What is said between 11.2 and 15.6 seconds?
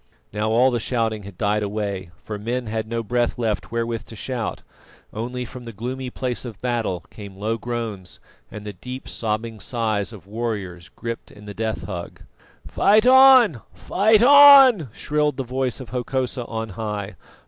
in the death hug. "Fight on! Fight on!" shrilled the